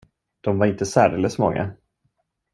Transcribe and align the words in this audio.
De 0.41 0.57
var 0.59 0.65
inte 0.65 0.85
särdeles 0.85 1.37
många. 1.37 1.73